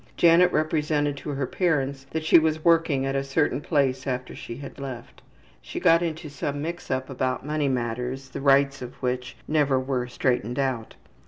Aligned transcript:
Janet 0.17 0.51
represented 0.51 1.15
to 1.17 1.29
her 1.29 1.45
parents 1.45 2.07
that 2.09 2.25
she 2.25 2.39
was 2.39 2.65
working 2.65 3.05
at 3.05 3.15
a 3.15 3.23
certain 3.23 3.61
place 3.61 4.07
after 4.07 4.33
she 4.33 4.55
had 4.57 4.79
left. 4.79 5.21
She 5.61 5.79
got 5.79 6.01
into 6.01 6.27
some 6.27 6.59
mix 6.59 6.89
up 6.89 7.07
about 7.07 7.45
money 7.45 7.67
matters, 7.69 8.29
the 8.29 8.41
rights 8.41 8.81
of 8.81 8.95
which 8.95 9.37
never 9.47 9.79
were 9.79 10.07
straightened 10.07 10.57
out. 10.57 10.95